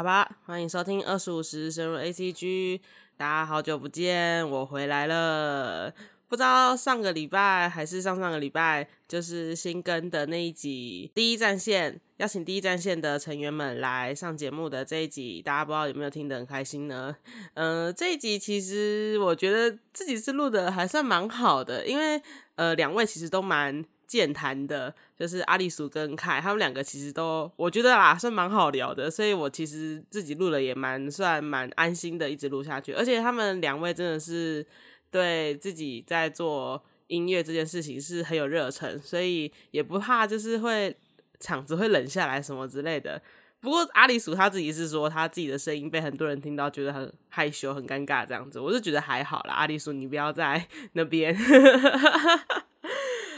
[0.00, 2.80] 好吧，欢迎收听二十五时深入 A C G，
[3.18, 5.92] 大家好久不见，我回来了。
[6.26, 17.14] 不知道上个礼拜还是上上个礼拜，就是新更的那一集第一战线，邀请第一战线的成员们来上节目的这一集，大家不知道有没有听得很开心呢？
[17.52, 22.22] 嗯，这一集其实我觉得自己是录的还算蛮好的，因为
[22.54, 23.84] 呃两位其实都蛮。
[24.10, 32.92] 健谈的，就是阿丽叔跟凯，他们两个其实都我觉得啊，算蛮好聊的，所以我其实自己录了也蛮算蛮安心的，一直录下去。
[32.92, 34.66] 而且他们两位真的是
[35.12, 40.96] 对自己在做音乐这件事情是很有热忱，所以也不怕就是会
[41.38, 43.22] 场子会冷下来什么之类的。
[43.60, 48.58] 不过阿里叔他自己是说他自己的声音被很多人听到，觉得很害羞、很尴尬这样子。
[48.58, 51.32] 我是觉得还好啦，阿里叔你不要在那边。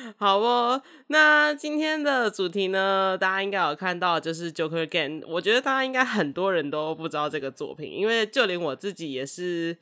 [0.16, 5.20] 好哦，那今天的主题呢，大家应该有看到，就是《Joker Again》。
[5.26, 9.76] 我觉得大家应该很多人都不知道这个作品，因为就连我自己也是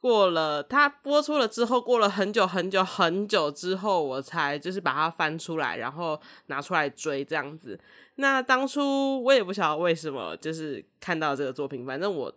[0.00, 7.78] 过了它播出了之后，过了很久很久很久之后，我才就是把它翻出来，然后拿出来追这样子。
[8.16, 12.32] 那当初我也不晓得为什么，就是看到这个作品，反正我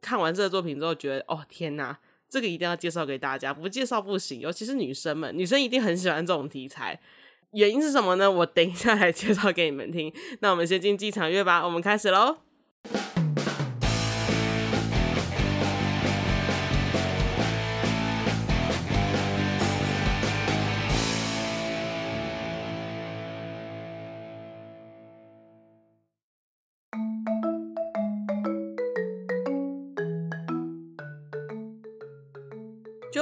[0.00, 1.98] 看完这个作品之后，觉得哦天哪！
[2.32, 4.40] 这个一定要介绍给大家，不介绍不行。
[4.40, 6.98] 尤其是女生们，女生一定很喜欢这种题材。
[7.50, 8.30] 原因是什么呢？
[8.30, 10.10] 我等一下来 介绍给你们听。
[10.40, 12.38] 那我们先进机场乐吧，我们开始喽。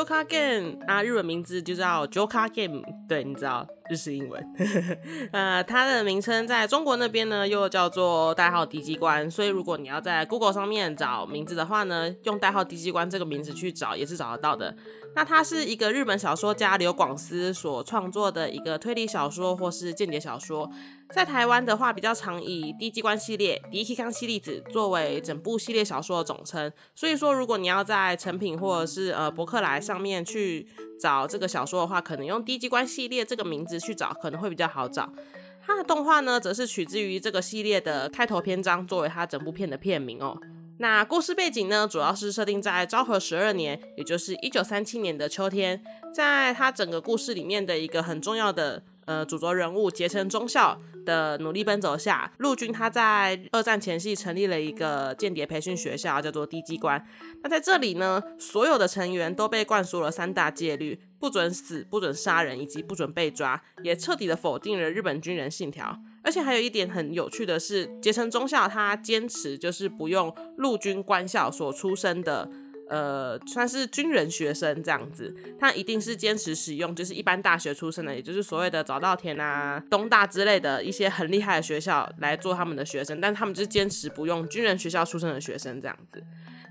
[0.00, 4.40] Joker Game 啊，日文名字就叫 Joker Game，对，你知道日式英文。
[5.32, 9.28] 呃，它的名称在中国那边呢，又叫做代号敌机关。
[9.28, 14.76] 所以如果你要在 Google 上面找名字的话呢，用代号敌机关这个名字去找也是找得到的。
[15.16, 20.70] 那它是一个日本小说家刘广思所创作的一个推理小说或是间谍小说。
[21.12, 26.72] 在台湾的话，比较常以《低机关系列》《迪奇康系列子》作为整部系列小说的总称。
[26.94, 30.68] 所以说，如果你要在成品或者是呃博客来上面去
[31.00, 35.10] 找这个小说的话，可能用《低机关系列》这个名字去找，可能会比较好找。
[35.64, 40.38] 它的动画呢，则是取自于这个系列的开头篇章，作为它整部片的片名哦。
[40.78, 45.82] 那故事背景呢，主要是设定在昭和十二年，也就是一九三七年的秋天，
[46.14, 48.82] 在它整个故事里面的一个很重要的。
[49.10, 57.04] 呃，主角人物结成中校的努力奔走下，陆军他在二战前夕成立了一个间谍培训学校，叫做低机关。
[57.42, 65.98] 那在这里呢，所有的成员都被灌输了三大戒律：不准死、不准杀人，以及不准被抓，也彻底的否定了日本军人信条。
[66.22, 72.48] 而且还有一点很有趣的是，结成中校他坚持就是不用陆军官校所出身的。
[72.90, 86.20] 呃，算是军人学生这样子，他一定是坚持使用，就是一般大学出身的，也就是所谓的早稻田啊、东大之类的一些很厉害的学校来做他们的学生，但他们就坚持不用军人学校出身的学生这样子。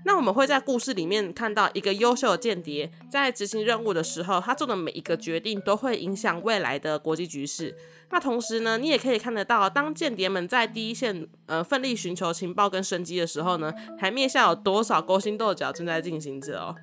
[0.04, 7.76] 那我们会在故事里面看到一个优秀的间谍在执行任务的时候，他做的每一个决定都会影响未来的国际局势。
[8.10, 16.74] 那同时呢，你也可以看得到，当间谍们在第一线呃奋力寻求情报跟生机的时候呢，台面下有多少勾心斗角正在进行着哦。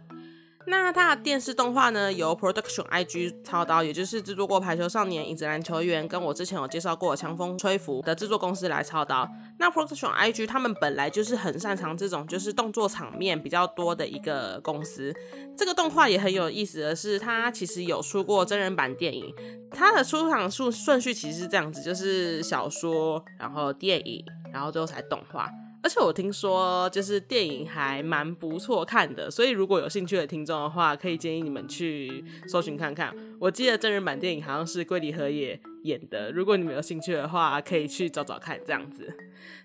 [0.69, 9.29] 那它的电视动画呢，由 Production IG 操刀，也就是制作过《排球少年》《影子篮球员》跟我之前有介绍过《强风吹拂》的制作公司来操刀。
[9.59, 15.13] 那 Production IG 他们本来就是很擅长这种就是动作场面比较多的一个公司。
[15.57, 19.33] 这个动画也很有意思的是，它其实有出过真人版电影。
[19.71, 25.49] 它的出场顺顺序其实是这样子，就是小说，然后电影，然后最后才动画。
[25.87, 33.15] 而且我听说，就是电影还蛮不错看的，所以如果有兴趣的听众的话，可以建议你们去搜寻看看。
[33.39, 39.07] 我记得真人版电影好像是龟梨和也演的，如果你们有兴趣的话，可以去找找看这样子。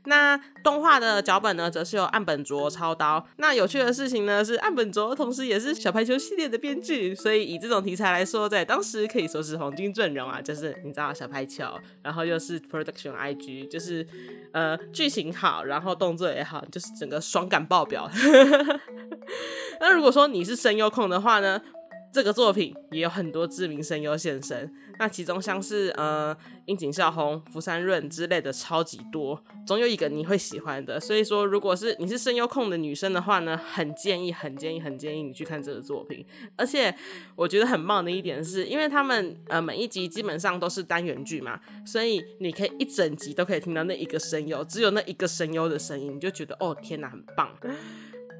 [0.04, 3.26] 那动画的脚本呢，则是由岸本卓操刀。
[3.36, 10.40] 那有趣的事情呢，是岸本卓同时也是小排球系列的编剧，所以以这种题材来说，在当时可以说是黄金阵容啊。
[10.40, 11.64] 就是你知道小排球，
[12.02, 14.06] 然后又是 production IG，就是
[14.52, 18.10] 呃剧情好，然后动作也好，就是整个爽感爆表。
[19.80, 21.60] 那如果说你是声优控的话呢？
[22.12, 26.36] 这个作品也有很多知名声优现身，那其中像是呃
[26.66, 31.00] 樱井孝宏、福山润之类的超级多，总有一个你会喜欢的。
[31.00, 36.22] 所以说，如果是你是声优控的女生的话呢，很建议、很建议、很建议你去看这个作品。
[36.54, 36.94] 而且
[37.34, 47.50] 我觉得很棒的一点是，因为他们呃每一集基本上都是单元剧嘛，所以你可以一整集都可以听到那一个声优，只有那一个声优的声音，你就觉得哦天哪，很棒。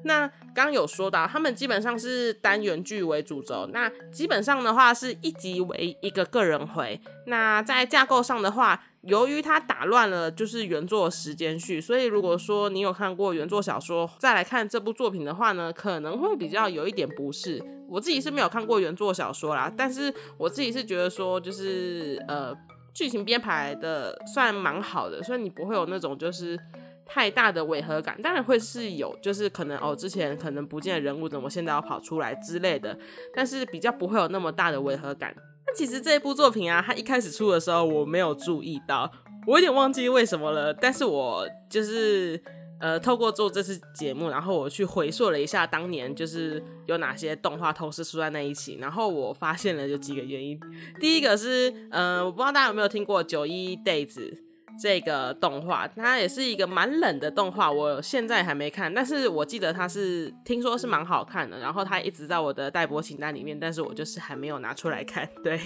[0.03, 3.67] 那刚有说到，他们基本上是单元剧为主轴。
[3.71, 6.99] 那基本上的话，是一集为一个个人回。
[7.27, 17.63] 那在架构上的话，由于它打乱了就是原作时间序，所以如果说你有看过原作小说，再来看这部作品的话呢，可能会比较有一点不适。
[17.89, 22.53] 我自己是没有看过原作小说啦，但是我自己是觉得说，就是呃，
[22.93, 26.59] 剧情编排的算蛮好的，所以你不会有那种就是。
[27.05, 32.97] 太大的违和感，当然会是有，就是可能哦，之前可能不见的人物怎么现在要跑出来之类的，
[33.35, 35.35] 但是比较不会有那么大的违和感。
[35.67, 39.09] 那其实这一部作品啊，它一开始出的时候我没有注意到，
[39.45, 40.73] 我有点忘记为什么了。
[40.73, 42.41] 但是我就是
[42.79, 50.59] 呃，透过做这次节目，然后我去回溯了一下当年就是有哪些动画同时出在那一起，然后我发现了有几个原因。
[50.99, 54.37] 第一个是，呃，我不知道大家有没有听过九一 days。
[54.79, 65.27] 这个动画它也是一个蛮冷的动画，我现在还没看，但是我记得它是听说是蛮好看的，然后它一直在我的待播清单里面，但是我就是还没有拿出来看。
[65.43, 65.59] 对，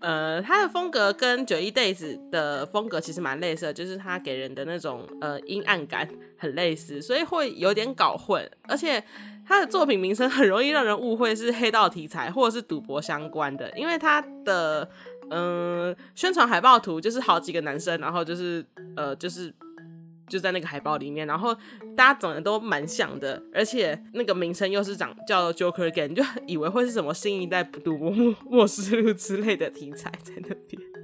[0.00, 6.08] 呃，它的风格跟九一 days 的风格其实蛮类似，就是它给人的那种呃阴暗感
[6.38, 9.02] 很类似，所以会有点搞混，而且
[9.46, 14.88] 它的作品名称很容易让人误会是黑道题材或者是赌博相关的，因为它的。
[15.30, 18.64] 嗯，宣传海报图就是好几个男生，然后就是
[18.96, 19.52] 呃，就是
[20.28, 21.54] 就在那个海报里面，然后
[21.96, 30.95] 大家长得都蛮像的，而且那个名称又是长叫 Joker Game，就以为会是什么新一代不读末末世录之类的题材在那边。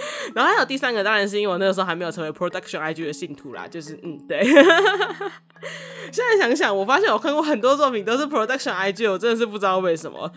[0.34, 4.42] 然后还有第三个，当然是因为我那个时候还没有成为 Production IG 的信徒啦，就是嗯，对。
[6.12, 10.30] 现在想想，我发现我看过很多作品都是 Production IG，我真的是不知道为什么。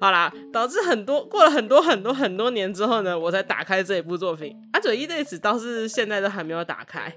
[0.00, 4.56] 好啦，导致很多过了很多很多很多年之后呢，我才打开这一部作品。
[4.72, 7.14] 阿九一对此倒是现在都还没有打开，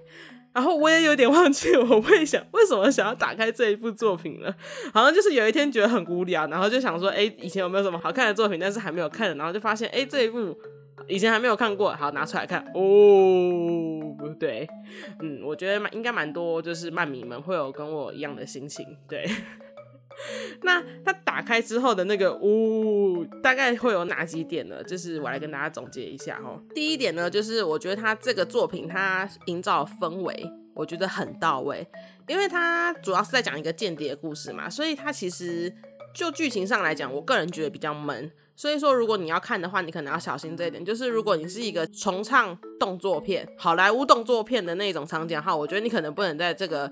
[0.54, 4.54] 然后我也有点忘记我为想 为什么想要打开这一部作品了。
[4.94, 10.56] 好像就是有一天觉得很无聊，然后就想说，哎，以前有没有什么好看的作品，但是还没有看，然后就发现，哎，这一部
[11.08, 12.62] 以前还没有看过，好拿出来看。
[12.74, 14.68] 哦，不对，
[15.20, 19.26] 嗯，我觉得蛮应该蛮多，就是漫迷们会有跟我一样的心情，对。
[20.64, 24.82] 那它打开之后的那个呜，大概会有哪几点呢？
[24.82, 26.58] 就是我来跟大家总结一下哈。
[26.74, 31.86] 第一点呢，就是我觉得它这个作品它营造氛围，我觉得很到位，
[32.28, 35.70] 因为它主要是在讲一个间谍故事嘛，所以它其实
[36.14, 38.32] 就剧情上来讲，我个人觉得比较闷。
[38.56, 40.84] 所以说，如果你要看的话，你可能要小心这一点。
[40.84, 46.92] 就是如果你是一个重唱动作片、好莱坞动作片的那种场景的话，我觉得你可能不能在这个。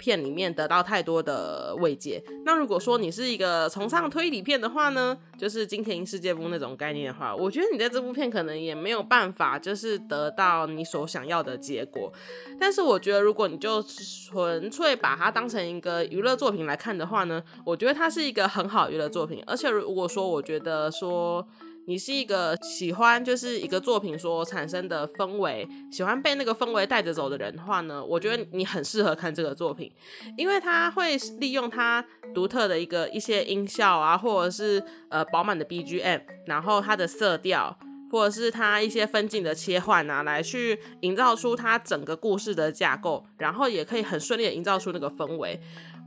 [0.00, 2.24] 片里面得到太多的慰藉。
[2.46, 12.10] 那如果说你是一个崇尚推理片的话呢，就是金田一世界部那种概念的话，我觉得你在这部片可能也没有办法，就是得到你所想要的结果。
[12.58, 19.42] 但是我觉得，如果你就纯粹把它当成一个娱乐作品来看的话呢，我觉得它是一个很好娱乐作品。
[19.46, 21.46] 而且如果说，我觉得说。
[21.90, 29.90] 你是一个喜欢就是一个作品所产生的氛围，喜欢被那个氛围带着走的人的话呢，我觉得你很适合看这个作品，
[30.38, 37.76] 因为它会利用它独特的一个一些音效啊，或者是呃饱满的 BGM，然后它的色调，
[38.08, 45.58] 或者是它一些分镜的切换啊，来去营造出它整个故事的架构，然后也可以很顺利的营造出那个氛围。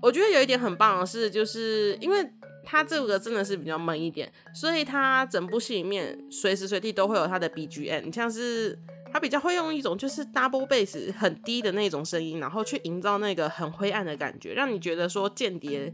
[0.01, 2.25] 我觉得有一点很棒的是，就是因为。
[2.65, 8.77] 他这个真的是比较闷一点，所以他整部戏里面随时随地都会有他的 BGM，像是
[9.12, 15.93] 他比较会用一种就是 double bass 很低的那种声音，然后去营造那个很灰暗的感觉，让你觉得说间谍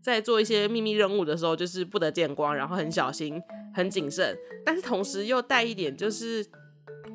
[0.00, 3.42] 在做一些秘密任务的时候就是不得见光，然后很小心、
[3.74, 6.46] 很谨慎，但是同时又带一点就是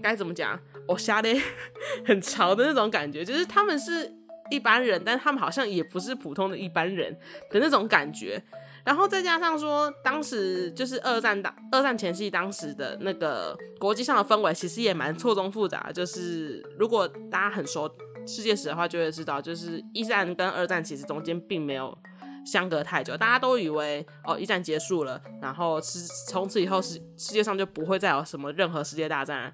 [0.02, 1.30] 该怎么讲，我瞎的
[2.06, 4.12] 很潮的那种感觉，就是他们是
[4.52, 7.18] 一般人，但他们好像也不是普通的一般人
[7.50, 8.44] 的那种感觉。
[8.86, 15.92] 然后再加上说，当时就是二战当二战前夕，当时的那个国际上的氛围其实也蛮错综复杂。
[15.92, 17.89] 就是如果大家很熟
[18.27, 21.98] 世界史的话，就会知道，就是一战跟二战其实中间并没有
[22.46, 23.18] 相隔太久。
[23.18, 26.00] 大家都以为哦，一战结束了，然后是
[26.30, 29.51] 从此以后世世界上就不会再有什么任何世界大战。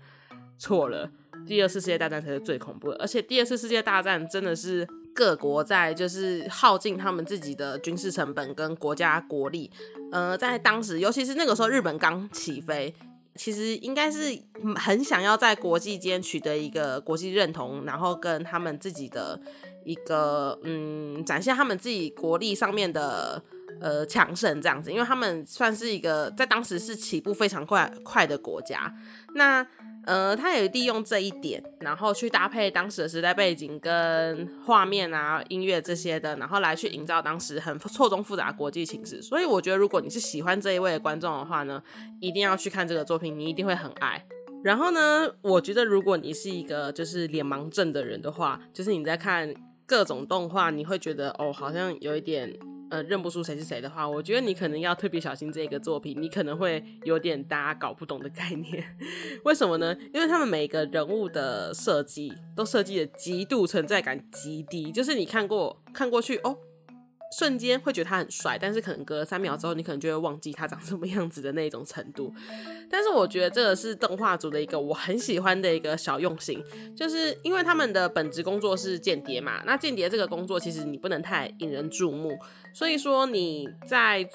[0.58, 1.10] 错了，
[1.48, 2.98] 第二次世界大战才是最恐怖的。
[2.98, 9.70] 而且第二次世界大战真的是各国在就是耗尽他们自己的军事成本跟国家国力，
[10.12, 12.94] 呃，在当时，尤其是那个时候，日本刚起飞，
[13.36, 14.38] 其实应该是
[14.76, 19.40] 很想要在国际间取得一个国际认同，然后跟他们自己的
[19.84, 23.42] 一个嗯，展现他们自己国力上面的
[23.80, 28.94] 呃强盛这样子，因为他们算是一个在当时是起步非常快快的国家，
[29.36, 29.66] 那。
[30.04, 39.22] 呃，他也利用这一点，然后去搭配当时的时代背景跟画面啊、音乐这些的，然后来去营造当时很错综复杂国际情势。
[39.22, 41.84] 所以我觉得，如果你是喜欢这一位的观众的话呢，
[42.20, 44.26] 一定要去看这个作品，你一定会很爱。
[44.64, 49.54] 然后呢，我觉得如果你是一个就是脸盲症的人的话，就是你在看
[49.86, 52.52] 各种动画，你会觉得哦，好像有一点。
[52.92, 58.84] 呃，认不出谁是谁的话，我觉得你可能要特别小心这个作品，你可能会有点大家搞不懂的概念。
[59.46, 59.96] 为什么呢？
[60.14, 66.58] 因为他们每个人物的设计都设计的极度存在感极低，就是你看过看过去哦。
[67.34, 72.30] 瞬间会觉得他很帅，但是可能隔三秒之后，你可能就会忘记他长什么样子的那种程度。
[72.90, 76.62] 但是我觉得这个是动画组的一个我很喜欢的一个小用心，
[76.94, 82.38] 就是因为他们的本职工作是间谍嘛，那间谍这个工作其实你不能太引人注目，
[82.74, 84.28] 所以说你在。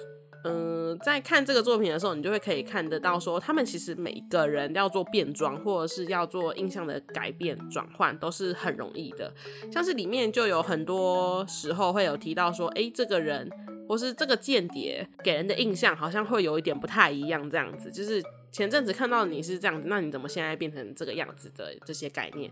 [0.49, 9.35] 嗯，在看这个作品的时候，你就会可以看得到，说他们其实每一个人要做变装，或者是要做印象的改变转换，都是很容易的。
[9.73, 13.51] 像是里面就有很多时候会有提到说，哎，这个人
[13.89, 18.23] 或是这个间谍给人的印象好像会有一点不太一样，这样子就是。
[18.53, 22.51] 前阵子看到你是这样子，那你怎么现在变成这个样子的这些概念？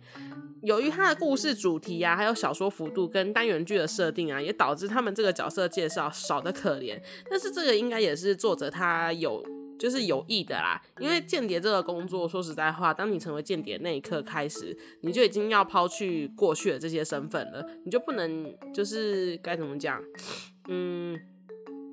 [0.63, 7.01] 由于他的故事主题啊，还有小说幅度跟单元剧的设定啊，也导致他们这个角色介绍少的可怜。
[7.31, 9.43] 但是这个应该也是作者他有
[9.79, 20.03] 就是有意的啦，因为间谍这个工作，说实在话，当你成为间谍那一刻开始，你就已经要抛去过去的这些身份了，你就不能就是该怎么讲，
[20.69, 21.19] 嗯。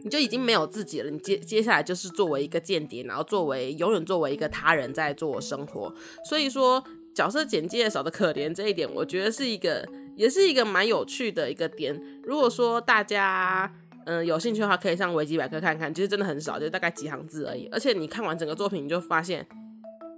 [0.03, 5.93] 你就已经没有自己了，你接接下来就是作为一个间谍，然后作为永远作为一个他人在做生活。
[6.29, 11.99] 所以说角色简介少的可怜这一点，我觉得是一个也是一个蛮有趣的一个点。
[12.23, 13.71] 如果说大家
[14.05, 17.67] 嗯有兴趣的话，可以上维基百科看看，其实真的很少，就大概几行字而已。
[17.71, 19.47] 而且你看完整个作品，你就发现。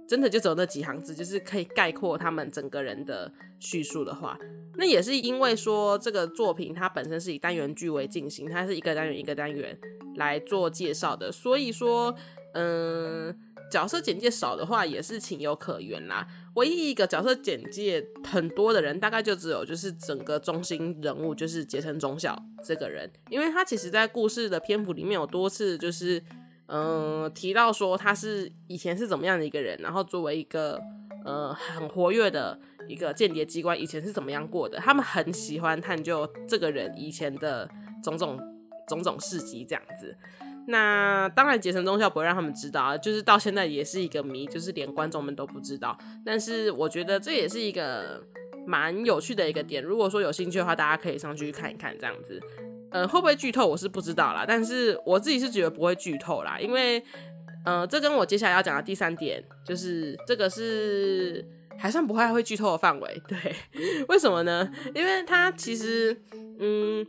[0.06, 4.38] 真的就只有那几行字，就是可以概括他们整个人的叙述的话。
[4.76, 9.78] 那也是因为说这个作品它本身是以单元剧为进行，它是一个单元一个单元
[10.16, 12.14] 来做介绍的，所以说，
[12.52, 13.34] 嗯，
[13.70, 16.26] 角色简介少的话也是情有可原啦。
[16.56, 26.22] 唯一一个角色简介很多的人，大概就只有就是整个中心人物就是结成中校这个人，因为他其实在故事的篇幅里面有多次就是。
[26.66, 30.80] 嗯，提到说他是以前是怎么样的一个人，然后作为一个
[31.24, 34.78] 呃很活跃的一个间谍机关，以前是怎么样过的？
[34.78, 37.68] 他们很喜欢探究这个人以前的
[38.02, 38.40] 种种
[38.88, 40.16] 种种事迹，这样子。
[40.66, 45.94] 那当然，杰森中校不会让他们知道啊，就是到现在也是一个谜，就是连观众们都不知道。
[46.24, 48.22] 但是我觉得这也是一个
[48.66, 49.84] 蛮有趣的一个点。
[49.84, 52.40] 如果说有兴趣的话，大家可以上去看一看，这样子。
[52.94, 57.02] 呃，会不会剧透我是不知道啦，但是我自己是觉得不会剧透啦，因为，
[57.64, 61.44] 呃，这跟我接下来要讲的第三点，就是这个是
[61.76, 63.20] 还算不会会剧透的范围。
[63.26, 63.36] 对，
[64.06, 64.70] 为什么呢？
[64.94, 66.16] 因为他其实，
[66.60, 67.04] 嗯，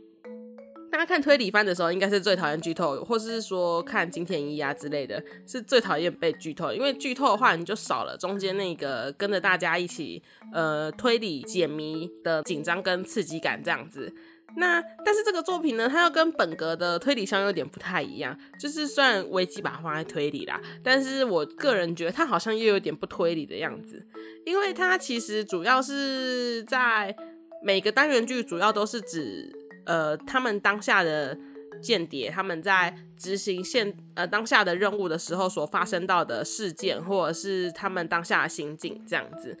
[0.90, 10.20] 大家看推理番的时候，应该是最讨厌剧透，或是说看金田一啊之类的，是最讨厌被剧透，因为剧透的话，你就少了中间那个跟着大家一起
[10.52, 14.12] 呃推理解谜的紧张跟刺激感，这样子。
[14.54, 18.34] 那但是这个作品呢，它又跟本格的推理上有点不太一样。
[18.58, 24.06] 就是虽然危机把它放在推理啦，但是我个人觉得它好像又有点不推理的样子，
[24.46, 27.14] 因为它其实主要是在
[27.62, 31.36] 每个单元剧主要都是指呃他们当下的
[31.82, 39.58] 间谍他们在执行现呃当下的任务的时候所发生到的事件，或者是他们当下的心境这样子。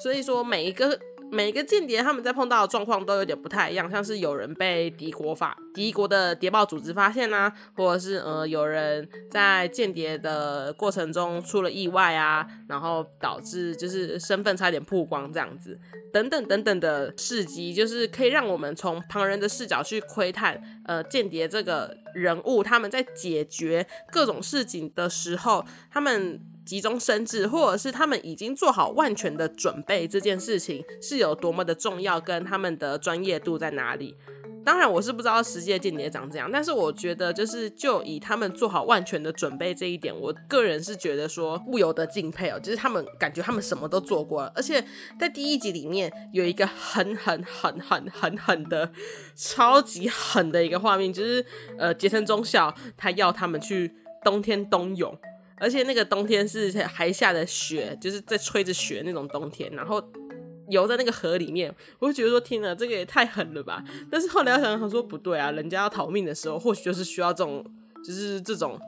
[0.00, 0.96] 所以说每一个。
[1.30, 15.78] 每个间谍他们在碰到的状况都有点不太一样，像是有人被敌国法敌国的谍报组织发现啊，或者是呃有人在间谍的过程中出了意外啊，然后导致就是身份差点曝光这样子，
[16.12, 26.40] 等等等等的事迹，就是可以让我们从旁人的视角去窥探呃间谍这个人物他们在解决各种事情的时候，他们。
[26.68, 34.14] 急中生智，或者是他们已经做好万全的准备，这件事情是有多么的重要，跟他们的专业度在哪里？
[34.66, 44.84] 当然我是不知道实际的间谍长这样，但是我觉得就是就以他们做好万全的准备这一点，我个人是觉得说不由得敬佩哦，就是他们感觉他们什么都做过了，而且
[45.18, 48.92] 在第一集里面有一个很很很很很狠的
[49.34, 51.42] 超级狠的一个画面，就是
[51.78, 53.90] 呃杰森中校他要他们去
[54.22, 55.18] 冬天冬泳。
[55.60, 60.02] 而且那个冬天是还下的雪，就是在吹着雪那种冬天，然后
[60.68, 63.82] 游在那个河里面，我就觉得说天哪，这个也太狠了吧！
[64.10, 67.64] 但是后来想想说不对啊，人家要逃命的时候，或许就是需要这种，
[68.04, 68.78] 就是这种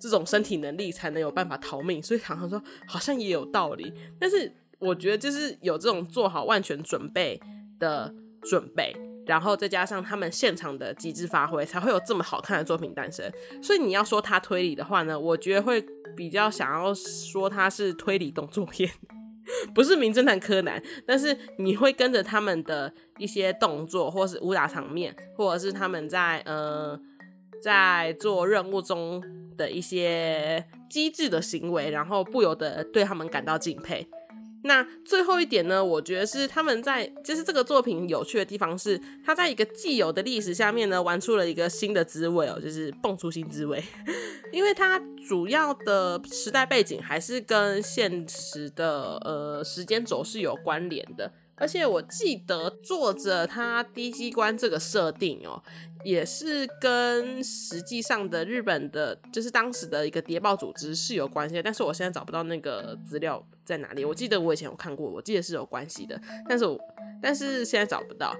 [0.00, 3.92] 这种身体能力才能有办法逃命，所以想想说好像也有道理。
[4.18, 7.40] 但是我觉得就是有这种做好万全准备
[7.78, 8.94] 的准备。
[9.28, 13.30] 然后再加上他们现场的极致发挥，才会有这么好看的作品诞生。
[13.62, 15.84] 所以你要说它推理的话呢，我觉得会
[16.16, 18.90] 比较想要说它是推理动作片，
[19.74, 20.82] 不是名侦探柯南。
[21.06, 26.98] 但是你会跟着他们的一些动作，或是武打场面，或者是他们在呃
[27.62, 29.22] 在做任务中
[29.56, 34.08] 的一些机智的行为，然后不由得对他们感到敬佩。
[34.64, 35.84] 那最后一点呢？
[35.84, 43.82] 我觉得是他们在，就是这个作品有趣的地方是，他在一个既有的历史下面呢，玩出了一个新的滋味哦，就是蹦出新滋味。
[44.50, 44.98] 因为它
[45.28, 51.30] 主要的时代背景还是跟现实的呃时间轴是有关联的。
[51.58, 55.62] 而且我记得作者他低机关这个设定哦，
[56.04, 61.62] 也是跟实际上的日本的，就是当时的一个谍报组织是有关系的。
[61.62, 64.04] 但是我现在找不到那个资料在哪里。
[64.04, 66.78] 我记得我以前有看过，我记得是有关系的，但是我
[67.20, 68.34] 但是现在找不到。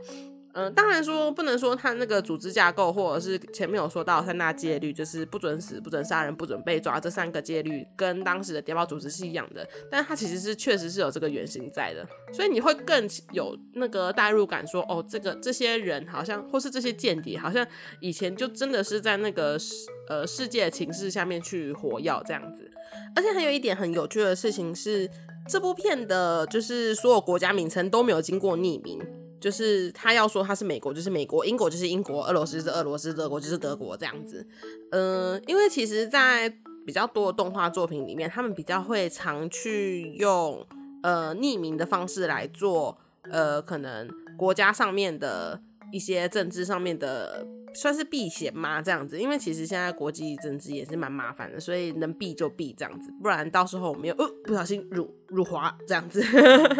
[0.55, 9.65] 嗯，当然说不能说他那个组织架构，或者是前面有说到三大戒律，就是不准死、不准杀人、不准被抓这三个戒律，跟当时的谍报组织是一样的。
[9.91, 17.65] 但是它其实是确实是有这个原型在的，所以你会更有那个代入感，说哦，这个这些人好像，或是这些间谍，好像
[18.01, 22.69] 以前就真的是在那个世呃世界情势下面去活跃这样子。
[23.15, 25.09] 而且还有一点很有趣的事情是，
[25.47, 28.99] 这部片的就是所有国家名称都没有经过匿名。
[29.41, 34.47] 就是他要说他是美国，就是美国；英国就是英国；俄罗斯是俄罗斯；德国就是德国这样子。
[34.91, 36.49] 嗯，因为其实，在
[36.87, 40.67] 比较多的动画作品里面，他们比较会常去用
[41.03, 42.99] 呃匿名的方式来做
[43.31, 45.61] 呃可能国家上面的
[45.93, 47.47] 一些政治上面的。
[47.75, 48.81] 算是避险吗？
[48.81, 56.25] 这样子，因为其实现在国际政治也是蛮麻烦的，所以能避就避这样子，不然到时候我们又呃不小心辱辱华这样子。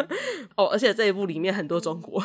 [0.57, 2.21] 哦，而且这一部里面很多中国，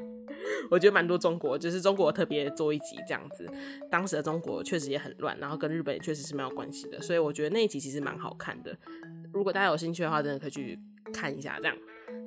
[0.70, 3.46] 我觉得蛮多中国，就是中国特别做一集这样子。
[3.90, 8.76] 当时的中国确实也很乱，然后跟日本也确实是蛮有关系的，所以我觉得那一集其实蛮好看的。
[9.34, 10.78] 如果大家有兴趣的话，真的可以去
[11.12, 11.76] 看一下这样。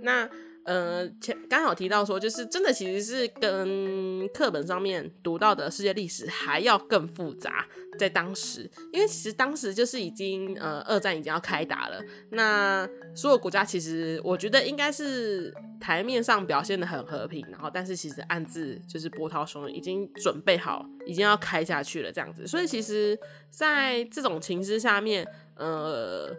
[0.04, 0.30] 那。
[0.64, 7.66] 呃，前刚好提到说，就是真的其实是跟课本上面读到的世界历史还要更复杂，
[7.98, 23.18] 在当时，因为其实当时就是已经呃二战已经要开打了，那所有国家其实我觉得应该是台面上表现的很和平，然后但是其实暗自就是波涛汹涌，已经准备好，已经要开下去了这样子，所以其实
[23.50, 26.32] 在这种情势下面，呃。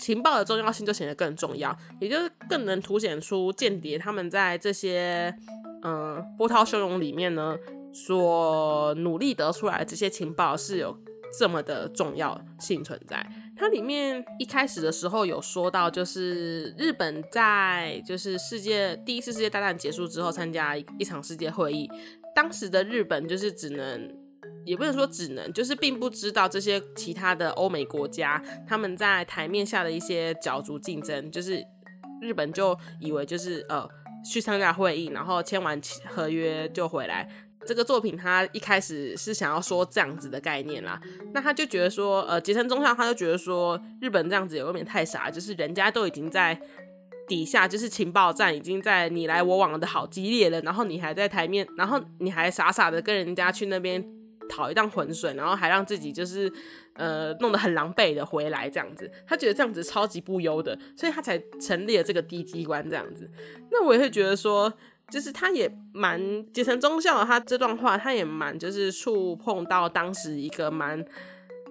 [0.00, 5.32] 情报的重要性就显得更重要，也就是更能凸显出间谍他们在这些
[5.82, 7.54] 嗯波涛汹涌里面呢，
[7.92, 10.98] 所努力得出来的这些情报是有
[11.38, 13.24] 这么的重要性存在。
[13.54, 21.90] 它里面一开始的时候有说到，就是日本在就是世界第一次世界大战结束之后参加一场世界会议，
[22.34, 24.19] 当时的日本就是只能。
[24.64, 31.64] 也不能说只能，就是并不知道这些其他的欧美国家他们在台面下的一些角逐竞争，就是
[32.20, 33.88] 日本就以为就是呃
[34.24, 37.28] 去参加会议，然后签完合约就回来。
[37.66, 41.00] 这个作品他一开始是想要说这样子的概念啦，
[41.34, 46.58] 那他就觉得说呃结成中校他就觉得说日本这样子也有点太傻，就是人家都已经在
[47.28, 54.02] 底下就是情报战已经在你来我往的好激烈了，然后你还在台面，然后你还傻傻的跟人家去那边。
[54.50, 56.52] 讨一趟浑水，然后还让自己就是
[56.94, 63.30] 呃弄得很狼狈的回来这样子，他觉得这样子超级不优的，所以他才成立了这个低机关这样子。
[63.70, 64.70] 那我也会觉得说，
[65.08, 66.20] 就是他也蛮
[66.52, 71.04] 结成忠孝，他这段话他也蛮就是触碰到当时一个蛮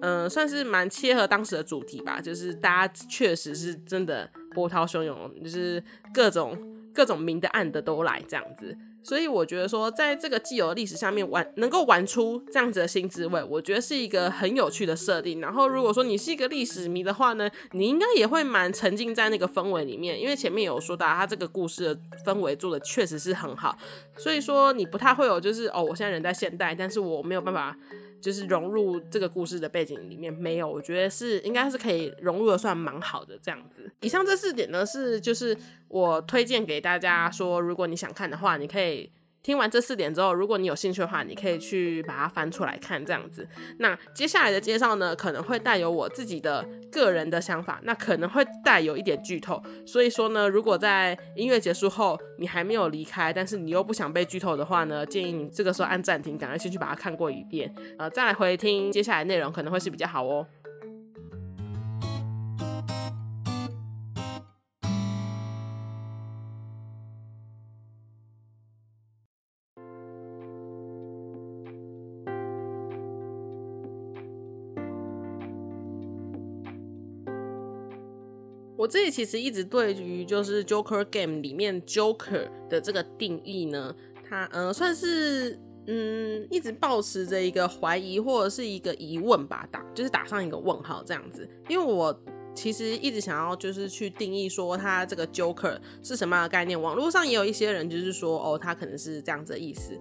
[0.00, 5.82] 嗯算是蛮切合当时的主题吧，就是大家确实是真的波涛汹涌，就是
[6.14, 6.58] 各种
[6.94, 8.76] 各种明的暗的都来这样子。
[9.02, 15.40] 所以我觉得说，在这个既有的历史下面玩，能够玩出这样子的新滋味，我觉得是一个很有趣的设定。
[15.40, 23.76] 然后，如果说你是一个历史迷的话呢，你应该也会蛮沉浸在那个氛围里面，因为前面有说到，他这个故事的氛围做的确实是很好。
[24.16, 27.76] 所以说，你不太会有就是哦，我现在人在现代，但是我没有办法
[28.20, 33.90] 就是融入这个故事的背景里面，没有，我觉得是应该是可以融入的，算蛮好的这样子。
[34.00, 35.56] 以上这四点呢，是就是
[35.88, 39.10] 我推荐给大家说，如果你想看的话，你可以。
[39.42, 43.48] 听完这四点之后，如果你有兴趣的话，你可以去把它翻出来看，这样子。
[43.78, 49.62] 那接下来的介绍呢，可能会带有我自己的个人的想法，那可能会带有一点剧透。
[49.86, 60.46] 所以说呢，如果在音乐结束后你还没有离开，但是你又不想被剧透的话呢，建议你这个时候按暂停，赶快先去把它看过一遍，呃，再来回听接下来内容，可能会是比较好哦。
[78.90, 83.94] 自己其实一直对于就是 Joker Game 里面 Joker 的这个定义呢，
[84.28, 91.48] 它呃算是嗯一直保持着一个怀疑或者是一个疑问吧，打就是打上一个问号这样子。
[91.68, 92.14] 因为我
[92.52, 96.80] 其实一直想要就是去定义说它这个 Joker 是什么样的概念。
[96.80, 99.96] 网络上也有一些人就是说哦，它可能是这样子的意思，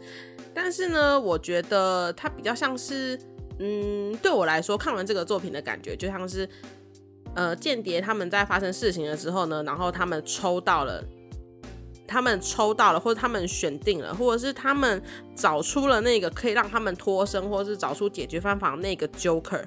[0.53, 3.19] 但是呢，我觉得它比较像是
[3.59, 6.49] 嗯对我来说看完这个作品的感觉就像是。
[7.39, 11.01] 呃，间谍他们在发生事情的时候呢，然后他们抽到了，
[12.05, 15.01] 他们抽到了，或者他们选定了，或者是他们
[15.37, 19.63] 找出了那个可以让他们脱身，或者是找出解决方法那个 Joker。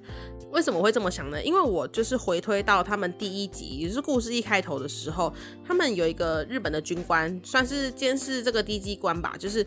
[0.50, 1.42] 为什么会这么想呢？
[1.42, 5.32] 因为我就是回推到他们第一集，也是故事一开头的时候，
[5.66, 9.66] 他们有一个日本的军官，算是监视这个低机关吧，就是。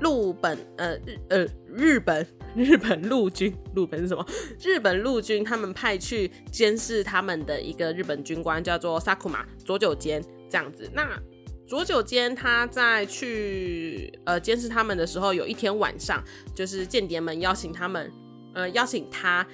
[0.00, 4.24] 陆本呃日呃日本 日本陆军陆本是什么？
[4.62, 10.88] 日本陆军他们派去监视他们的一个日本军官叫做萨库马左久间这样子。
[10.92, 11.20] 那
[11.66, 16.22] 左久间他在去呃监视他们的时候，有一天晚上，
[16.54, 18.12] 就是间谍们邀请他们
[18.54, 19.46] 呃邀请他。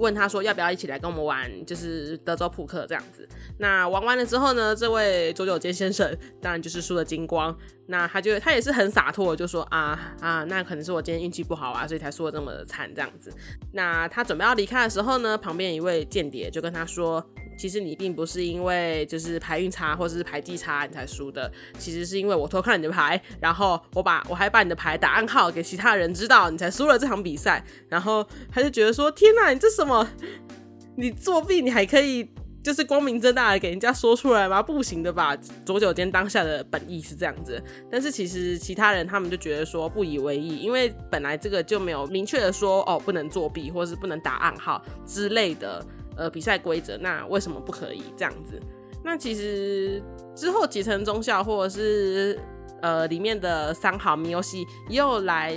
[0.00, 3.28] 问他说要不要一起来跟我们玩，就是德州扑克这样子。
[3.58, 7.56] 那玩完了之后呢，这位左九间先生当然就是输的精光。
[7.86, 13.32] 那他就他也是很洒脱，就说啊啊，那可能是我今天运气不好啊，所以才输的这么惨这样子。
[13.72, 17.24] 那他准备要离开的时候呢，旁边一位间谍就跟他说。
[17.60, 27.62] 其实你并不是因为就是牌运差或者是牌技差你才输的，其实是因为我偷看你的牌，然后我把我还把你的牌打暗号给其他人知道，你才输了这场比赛。
[27.86, 30.08] 然后他就觉得说：天哪，你这什么？
[30.96, 32.26] 你作弊，你还可以
[32.62, 34.62] 就是光明正大的给人家说出来吗？
[34.62, 35.36] 不行的吧？
[35.66, 45.84] 左九间当下的本意是这样子，但是其实其他人他们就觉得说不以为意，因为本来这个就没有明确的说哦不能作弊或是不能打暗号之类的。
[46.20, 48.60] 呃，比赛规则那为什么不可以这样子？
[49.02, 50.02] 那其实
[50.36, 52.38] 之后集成中校或者是
[52.82, 55.56] 呃里面的三好迷游戏又来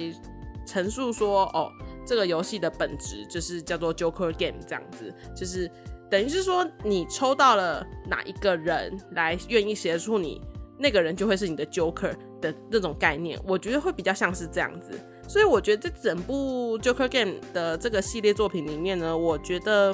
[0.66, 1.70] 陈述说，哦，
[2.08, 5.70] 这个游戏的本质就是叫做 Joker Game 这样子，就是
[6.10, 10.40] 等于是说你抽到了哪一个人来愿意协助你，
[10.80, 13.38] 那个人就会是你的 Joker 的那种概念。
[13.46, 14.98] 我觉得会比较像是这样子，
[15.28, 19.94] 所以我觉得这整部 Joker Game 的这个系列作品里面呢，我觉得。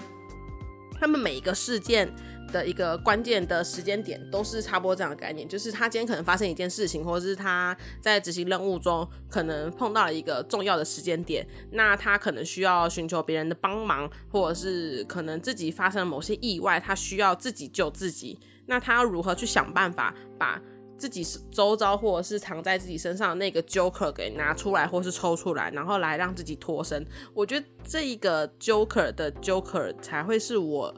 [0.99, 2.11] 他们每一个事件
[2.51, 20.61] 的一个关键的时间点都是差不多这样的概念，就是他今天可能发生一件事情，或者是他在执行任务中可能碰到了一个重要的时间点，那他可能需要寻求别人的帮忙，或者是可能自己发生了某些意外，他需要自己救自己，那他要如何去想办法把？
[20.99, 27.03] 自己是周遭或者是藏在自己身上那个 Joker 给拿出来，或是抽出来，然后来让自己脱身。
[27.33, 30.93] 我觉得这一个 Joker 的 Joker 才会是我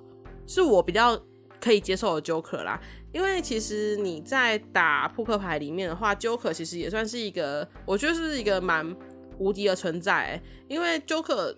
[0.48, 1.18] 是我比较
[1.62, 2.82] 可以接受的 Joker 啦。
[3.14, 8.96] 因为其实你在打扑克牌里面的话，Joker 其实也算是一个，我觉得是一个蛮
[9.38, 10.42] 无敌的存在。
[10.68, 11.56] 因为 Joker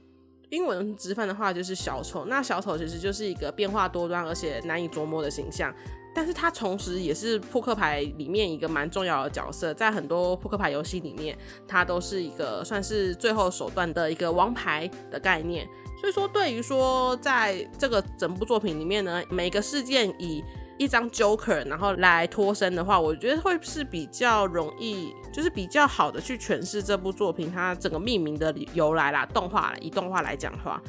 [0.49, 5.73] 英文直翻的话就是小丑，那小丑其实就是一个变化多端而且难以琢磨的形象。
[6.15, 11.35] 但是它同时也是扑克牌里面一个蛮重要的角色，在很多扑克牌游戏里面，
[11.67, 15.67] 它都是一个算是最后手段的一个王牌的概念。
[15.99, 20.43] 所以说，对于说在这个整部作品里面呢，每个事件以
[20.77, 29.25] 一张 Joker 然后来脱身的话，我觉得会是比较容易，就是比较好的去诠释这部作品它整个命名的由来啦。
[29.27, 30.81] 动画以动画来讲话，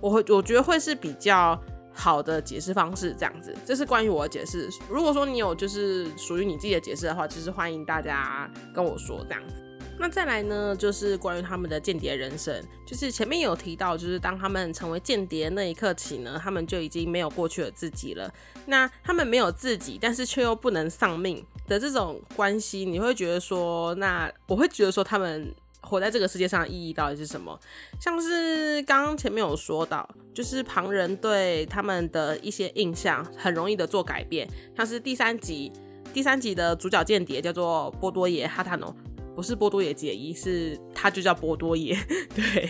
[0.00, 1.58] 我会我觉得会是比较。
[1.96, 4.68] 好的解释方式，这样子，这是关于我的解释。
[4.88, 9.54] 如果说你有就是属于你自己的解释的话，就是欢迎大家跟我说这样子。
[9.98, 18.30] 那再来呢，就是关于他们的间谍人生，就是前面有提到，就是当他们成为间谍那一刻起呢，他们就已经没有过去的自己了。
[18.66, 25.54] 那他们没有自己，但是却又不能丧命的这种关系，你会觉得说，那我会觉得说他们。
[25.86, 27.58] 活在这个世界上的意义到底是什么？
[28.00, 34.48] 像是刚刚前面有说到，就是旁人对他们的一些印象很容易的做改变。
[34.76, 35.72] 像是第三集，
[36.12, 38.94] 第三集的主角间谍叫做波多野哈塔诺，
[39.34, 41.96] 不是波多野结衣，是他就叫波多野。
[42.34, 42.68] 对，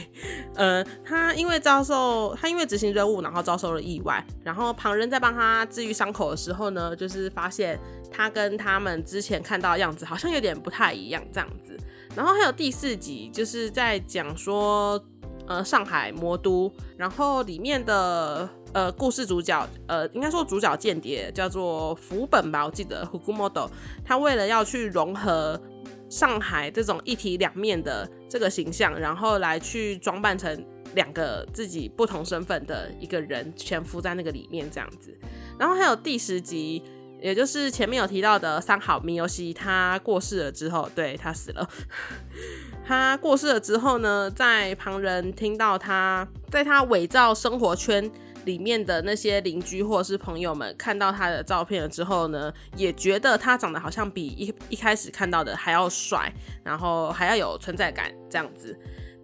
[0.55, 7.79] 呃，他因为遭受他因为执行任务，然后遭受了意外，然后旁人在帮他治愈伤口的时候呢，就是发现
[8.11, 11.77] 他跟他们之前看到的样子好像有点不太一样，这样子。
[12.17, 14.99] 然后还有第四集，就是在讲说，
[15.47, 23.69] 呃，上海魔都，然后里面的呃故事主角，呃，应该说主角间谍叫做福本吧，我记得 Hugumodo，
[24.03, 25.61] 他为了要去融合
[26.09, 35.15] 上海这种一体两面的这个形象，然后来去装扮成两个自己不同身份的一个人，潜伏在那个里面这样子。
[35.59, 36.83] 然后还有第十集。
[37.27, 41.69] 也就是前面有提到的三好米游戏，他过世了之后，对他死了。
[42.87, 48.09] 他过世了之后呢，在旁人听到他在他伪造生活圈
[48.45, 58.79] 里面的那些邻居或者是朋友们看到他的照片了之后呢，也觉得他长得好像比一一开始看到的还要帅，然后还要有存在感这样子。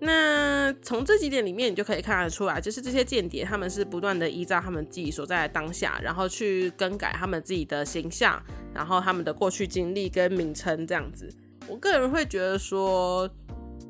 [0.04, 8.42] 那从这几点里面，你就可以看得出来，就是这些间谍他们是不断的依照他们自己所在的当下，然后去更改他们自己的形象，
[8.74, 11.28] 然后他们的过去经历跟名称这样子。
[11.68, 13.30] 我个人会觉得说，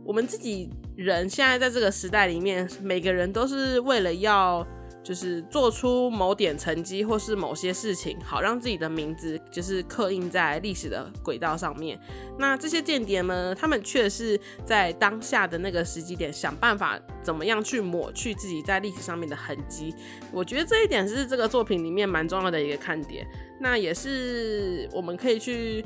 [0.04, 4.66] 我们自己人现在在这个时代里面，每个人都是为了要。
[5.02, 11.98] 就是做出某点成绩，或是某些事情，好让自己的名字就是刻印在历史的轨道上面。
[12.38, 19.94] 那这些间谍呢，他们却是在当下的那个时机点，想办法怎么样去抹去自己在历史上面的痕迹。
[20.32, 23.26] 我觉得这一点是这个作品里面蛮重要的一个看点。
[23.60, 25.84] 那也是我们可以去。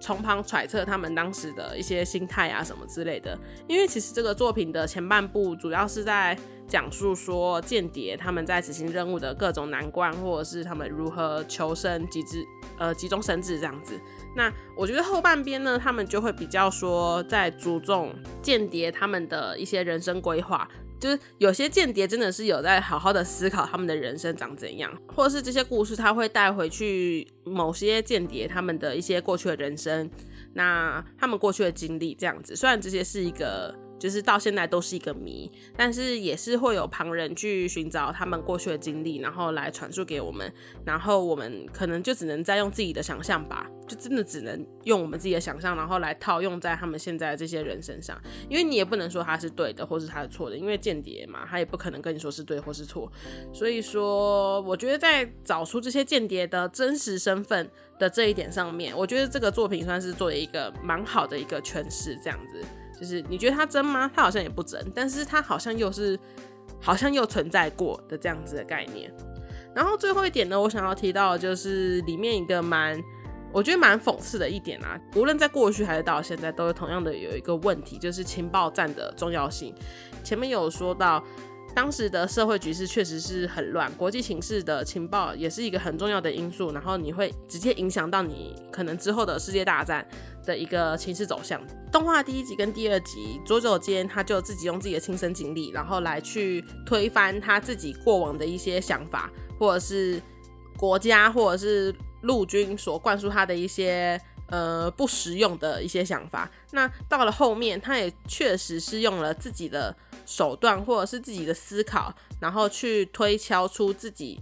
[0.00, 12.44] 从旁揣测他们当时的一些心态啊什么之类的，因为其实这个作品的前半部主要是在讲述说间谍他们在执行任务的各种难关，或者是他们如何求生、集智
[12.78, 13.98] 呃集中生智这样子。
[14.36, 20.68] 那我觉得后半边呢，他们就会比较说在注重间谍他们的一些人生规划。
[20.98, 30.10] 就是有些间谍真的是有在好好的思考他们的人生长怎样，或者是这些故事他会带回去某些间谍他们的一些过去的人生，
[30.54, 32.54] 那他们过去的经历这样子。
[32.54, 33.74] 虽然这些是一个。
[33.98, 40.52] 就是到现在都是一个谜，但是也是会有旁人去寻找他们过去的经历，然后来传述给我们，
[40.84, 53.10] 然后我们可能就只能再用自己的想象吧，就真的只能用我们自己的想象，然后来套用在他们现在这些人身上，因为你也不能说他是对的，或是他是错的，因为间谍嘛，他也不可能跟你说是对或是错，
[53.52, 62.64] 所以说，我觉得在找出这些间谍的真实身份的这一点上面，我觉得这个作品算是做了一个蛮好的一个诠释，这样子。
[62.98, 64.10] 就是你觉得他真吗？
[64.14, 66.18] 他好像也不真，但是他好像又是，
[66.80, 69.12] 好像又存在过的这样子的概念。
[69.74, 73.00] 然后最后一点呢，我想要提到就是里面一个蛮，
[73.52, 79.74] 我觉得蛮讽刺的一点啊，无论在过去还是到现在，都是同样的有一个问题，就是情报战的重要性。
[80.24, 81.22] 前面有说到。
[81.78, 90.04] 当时的社会局势确实是很乱，国际情势的情报也是一个很重要的因素，然后你会直接影响到你可能之后的世界大战
[90.44, 91.64] 的一个情势走向。
[91.92, 100.20] 动画第一集跟第二集，佐佐间他就自己用自己的亲身经历，然后来去推翻他自己过往的一些想法，或者是
[100.76, 106.50] 国家或者是陆军所灌输他的一些呃不实用的一些想法。
[106.72, 109.96] 那到了后面，他也确实是用了自己的。
[110.28, 114.38] 手段或者是自己的思考，然后去推敲出自己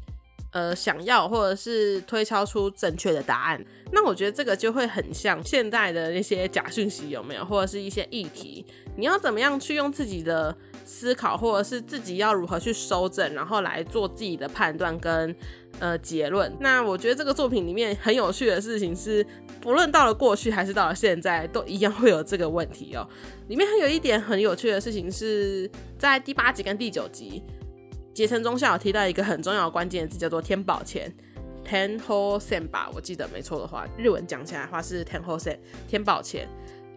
[0.50, 3.64] 呃想要，或者是推敲出正确的答案。
[3.92, 10.52] 那我觉得这个就会很像现在的那些假讯息有没有，或者是一些议题，你要怎么样去用自己的
[10.84, 15.32] 思考，或者是自己要如何去收正，然后来做自己的判断跟
[15.78, 16.52] 呃结论。
[16.60, 19.26] 那我觉得这个作品里面很有趣的事情是。
[19.58, 23.04] 不论到了过去还是到了现在，都一样会有这个问题哦。
[23.48, 27.42] 里面还有一点很有趣的事情是在第八集跟第九集，
[28.14, 31.12] 结成中校提到一个很重要的关键字，叫做天宝钱
[31.68, 35.58] Ten h o l e Sen） 吧，我记得没错的话，日文讲起来的话是 Ten h o l e Sen，
[35.88, 36.48] 天宝钱。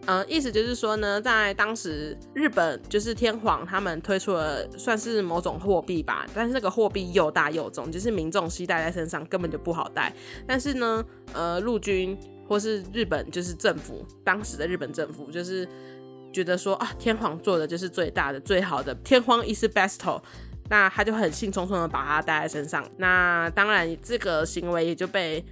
[0.06, 10.12] 呃，意思就是说呢，在当时日本就是天皇他们推出了算是某种货币吧，但是这个货币又大又重，就是民众携带在身上根本就不好带。
[10.46, 15.68] 但是呢，呃，陆军或是日本就是政府，当时的日本政府就是
[16.32, 20.20] 觉得说啊，天皇做的就是最大的、最好的，天皇 is best，
[20.70, 22.84] 那他就很兴冲冲的把它带在身上。
[22.96, 25.44] 那当然，这个行为也就被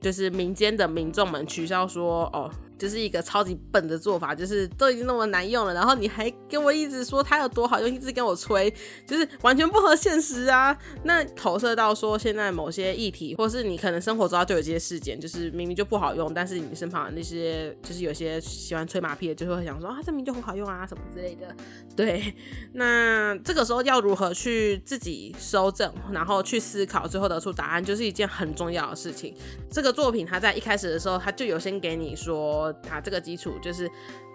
[0.00, 2.48] 就是民间的民众们取笑说哦。
[2.78, 8.72] 就是一个超级笨的做法，就是都已经那么难用了，然后你还跟我一直说它有多好用，一直跟我吹，
[9.06, 10.76] 就是完全不合现实啊！
[11.04, 21.54] 那投射到说现在某些议题，或是你可能生活中就有这些事件，就是明明就不好用，但是你身旁那些就是有些喜欢吹马屁的，就会想说啊，这明就很好用啊，什么之类的。
[21.96, 22.34] 对，
[22.74, 29.34] 那这个时候要如何去自己修正，然后去思考，最后得出答案，就是一件很重要的事情。
[29.70, 32.65] 这个作品它在一开始的时候，它就有先给你说。
[32.72, 33.90] 打这个基础就是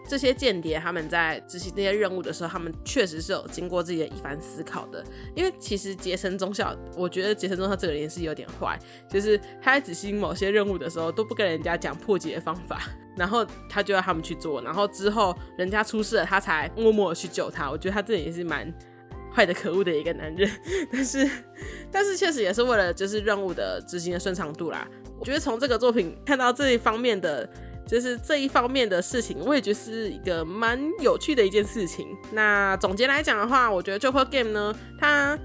[0.08, 5.04] 这些间谍他们在执行这些任务的时候，他们确实是有经过自己的一番思考的。
[5.36, 12.82] 因为其实杰森中校，我觉得杰森中校这个人是有点坏，就是他在执行某些任务的时候都不跟人家讲破解的方法，
[13.16, 17.70] 然后他就要他们去做，然后之后人家出事了，他才默默的去救他。
[17.70, 18.74] 我觉得他这也是蛮
[19.32, 20.50] 坏的、可恶的一个男人。
[20.92, 21.30] 但是，
[21.92, 24.88] 但是确实也是为了就是任务的执行的顺畅度啦。
[25.20, 27.48] 我觉得从这个作品看到这一方面的。
[27.92, 32.08] 就是这一方面的事情，我也觉得是一个蛮有趣的一件事情。
[32.32, 35.38] 那总结来讲的话，我觉得《Joker Game》呢，它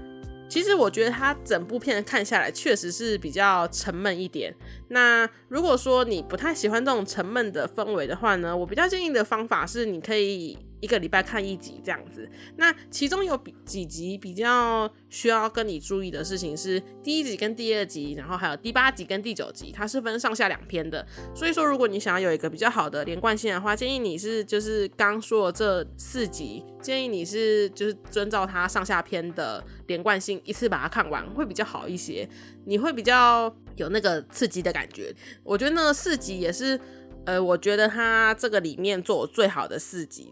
[0.47, 4.55] 其实我觉得它整部片看下来确实是比较沉闷一点。
[4.87, 10.57] 那如果说你不太喜欢这种沉闷的氛围的话呢，我比较建议的方法是你可以。
[10.79, 21.05] 一个礼拜看一集这样子，那其中有比几集比较需要跟你注意的事情是第一集跟第二集，然后还有第八集跟第九集，它是分上下两篇的。
[21.33, 32.27] 所以说，如果你想要有一个比较好的连贯性的话，建议你是就是刚说的这四集，建议你是就是遵照它上下篇的连贯性，一次把它看完会比较好一些，
[32.65, 35.13] 你会比较有那个刺激的感觉。
[35.43, 36.79] 我觉得那四集也是，
[37.25, 40.31] 呃，我觉得它这个里面做最好的四集。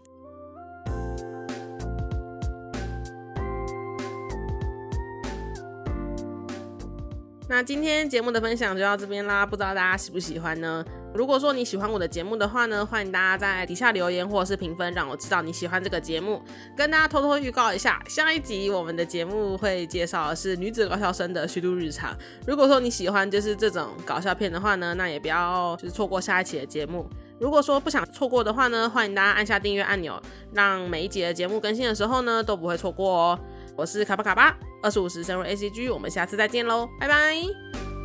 [7.48, 10.84] 那今天节目的分享就到这边啦，不知道大家喜不喜欢呢？
[11.14, 16.42] 如果说你喜欢我的节目的话呢，欢迎大家在底下留言或者是评分，让我知道你喜欢这个节目。
[16.76, 22.16] 跟大家偷偷预告一下，下一集我们的节目会介绍的是女子高校生的虚度日常。
[22.48, 27.08] 如果说你喜欢就是这种搞笑片的话呢，那也不要就是错过下一期的节目。
[27.38, 30.20] 如果说不想错过的话呢，欢迎大家按下订阅按钮，
[30.52, 33.38] 让每一集的节目更新的时候呢都不会错过哦。
[33.76, 37.95] 我是卡巴卡巴，二十五时深入 A C G，我们下次再见喽，拜拜。